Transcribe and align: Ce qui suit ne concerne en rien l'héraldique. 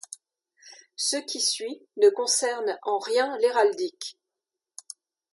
Ce 0.95 1.15
qui 1.15 1.39
suit 1.39 1.85
ne 1.97 2.09
concerne 2.09 2.75
en 2.81 2.97
rien 2.97 3.37
l'héraldique. 3.37 4.17